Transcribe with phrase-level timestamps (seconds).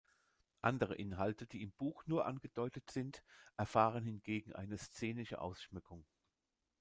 [0.63, 3.23] Andere Inhalte, die im Buch nur angedeutet sind,
[3.55, 6.03] erfahren hingegen eine szenische Ausschmückung.